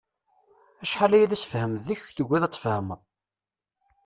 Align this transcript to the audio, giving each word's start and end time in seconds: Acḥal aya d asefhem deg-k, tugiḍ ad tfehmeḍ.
Acḥal 0.83 1.11
aya 1.13 1.31
d 1.31 1.33
asefhem 1.35 1.71
deg-k, 1.87 2.03
tugiḍ 2.15 2.43
ad 2.43 2.53
tfehmeḍ. 2.53 3.01